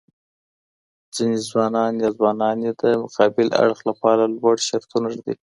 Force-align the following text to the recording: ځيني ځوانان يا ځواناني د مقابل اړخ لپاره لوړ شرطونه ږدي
ځيني 1.15 1.37
ځوانان 1.49 1.93
يا 2.03 2.09
ځواناني 2.17 2.69
د 2.81 2.83
مقابل 3.03 3.47
اړخ 3.63 3.79
لپاره 3.89 4.23
لوړ 4.37 4.55
شرطونه 4.67 5.07
ږدي 5.15 5.35